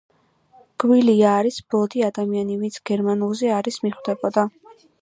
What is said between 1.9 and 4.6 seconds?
ადამიანი ვინც გერმანულზე არის მიხვდებოდა.